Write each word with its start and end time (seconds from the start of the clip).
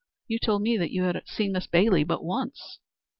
You 0.27 0.39
told 0.39 0.63
me 0.63 0.77
that 0.77 0.89
you 0.89 1.03
had 1.03 1.21
seen 1.27 1.51
Miss 1.51 1.67
Bailey 1.67 2.03
but 2.03 2.23
once." 2.25 2.79